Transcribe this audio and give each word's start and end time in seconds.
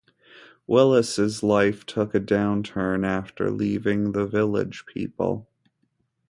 Willis' 0.65 1.43
life 1.43 1.85
took 1.85 2.15
a 2.15 2.19
downturn 2.19 3.05
after 3.05 3.51
leaving 3.51 4.13
the 4.13 4.25
"Village 4.25 4.85
People". 4.87 5.47